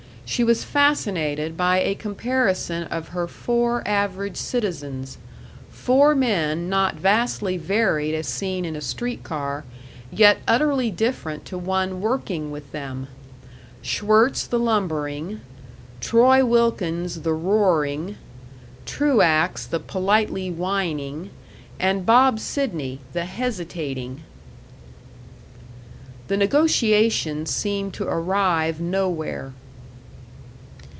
She 0.23 0.45
was 0.45 0.63
fascinated 0.63 1.57
by 1.57 1.81
a 1.81 1.93
comparison 1.93 2.83
of 2.85 3.09
her 3.09 3.27
four 3.27 3.85
average 3.85 4.37
citizens 4.37 5.17
four 5.69 6.15
men 6.15 6.69
not 6.69 6.95
vastly 6.95 7.57
varied 7.57 8.15
as 8.15 8.29
seen 8.29 8.63
in 8.63 8.73
a 8.73 8.79
street 8.79 9.23
car, 9.23 9.65
yet 10.09 10.37
utterly 10.47 10.89
different 10.89 11.43
to 11.47 11.57
one 11.57 11.99
working 11.99 12.49
with 12.49 12.71
them: 12.71 13.07
Schwirtz, 13.81 14.47
the 14.47 14.57
lumbering; 14.57 15.41
Troy 15.99 16.45
Wilkins, 16.45 17.23
the 17.23 17.33
roaring; 17.33 18.15
Truax, 18.85 19.65
the 19.67 19.81
politely 19.81 20.49
whining; 20.49 21.29
and 21.77 22.05
Bob 22.05 22.39
Sidney, 22.39 23.01
the 23.11 23.25
hesitating. 23.25 24.21
The 26.29 26.37
negotiations 26.37 27.53
seemed 27.53 27.93
to 27.95 28.05
arrive 28.05 28.79
nowhere. 28.79 29.51